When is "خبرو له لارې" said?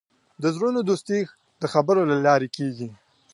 1.73-2.47